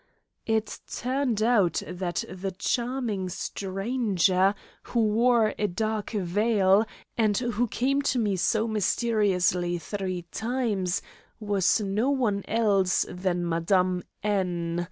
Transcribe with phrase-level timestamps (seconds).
[0.47, 6.87] It turned out that "the charming stranger" who wore a dark veil,
[7.19, 11.03] and who came to me so mysteriously three times,
[11.39, 14.01] was no one else than Mme.
[14.23, 14.79] N.